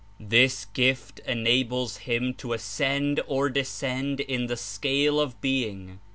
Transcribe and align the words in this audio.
This 0.19 0.65
gift 0.65 1.19
enables 1.27 1.97
him 1.97 2.33
to 2.39 2.53
ascend 2.53 3.19
or 3.27 3.51
descend 3.51 4.19
in 4.19 4.47
the 4.47 4.57
scale 4.57 5.19
of 5.19 5.39
being. 5.41 5.99